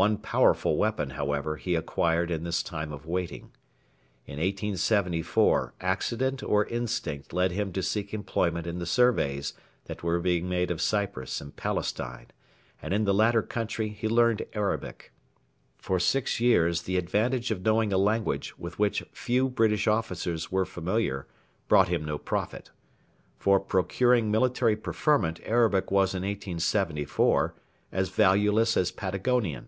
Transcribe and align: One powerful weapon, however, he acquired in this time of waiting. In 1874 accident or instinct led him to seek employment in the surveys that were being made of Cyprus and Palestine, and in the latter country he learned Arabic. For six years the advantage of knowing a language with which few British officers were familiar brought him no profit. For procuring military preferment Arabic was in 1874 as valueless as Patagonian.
One 0.00 0.18
powerful 0.18 0.76
weapon, 0.76 1.10
however, 1.10 1.56
he 1.56 1.74
acquired 1.74 2.30
in 2.30 2.44
this 2.44 2.62
time 2.62 2.92
of 2.92 3.04
waiting. 3.04 3.50
In 4.26 4.36
1874 4.36 5.74
accident 5.80 6.40
or 6.44 6.66
instinct 6.66 7.32
led 7.32 7.50
him 7.50 7.72
to 7.72 7.82
seek 7.82 8.14
employment 8.14 8.64
in 8.68 8.78
the 8.78 8.86
surveys 8.86 9.54
that 9.86 10.04
were 10.04 10.20
being 10.20 10.48
made 10.48 10.70
of 10.70 10.80
Cyprus 10.80 11.40
and 11.40 11.56
Palestine, 11.56 12.28
and 12.80 12.94
in 12.94 13.06
the 13.06 13.12
latter 13.12 13.42
country 13.42 13.88
he 13.88 14.06
learned 14.06 14.46
Arabic. 14.52 15.10
For 15.78 15.98
six 15.98 16.38
years 16.38 16.82
the 16.82 16.96
advantage 16.96 17.50
of 17.50 17.62
knowing 17.62 17.92
a 17.92 17.98
language 17.98 18.56
with 18.56 18.78
which 18.78 19.02
few 19.10 19.48
British 19.48 19.88
officers 19.88 20.52
were 20.52 20.64
familiar 20.64 21.26
brought 21.66 21.88
him 21.88 22.04
no 22.04 22.18
profit. 22.18 22.70
For 23.36 23.58
procuring 23.58 24.30
military 24.30 24.76
preferment 24.76 25.40
Arabic 25.44 25.90
was 25.90 26.14
in 26.14 26.22
1874 26.22 27.56
as 27.90 28.10
valueless 28.10 28.76
as 28.76 28.92
Patagonian. 28.92 29.66